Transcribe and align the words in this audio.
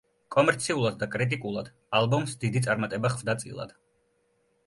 კომერციულად 0.35 0.95
და 1.01 1.07
კრიტიკულად 1.15 1.69
ალბომს 2.01 2.33
დიდი 2.45 2.63
წარმატება 2.67 3.11
ხვდა 3.17 3.39
წილად. 3.45 3.77